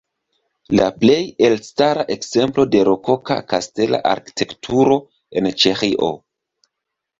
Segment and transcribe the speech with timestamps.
[0.77, 1.17] La plej
[1.49, 4.99] elstara ekzemplo de rokoka kastela arkitekturo
[5.43, 6.13] en Ĉeĥio.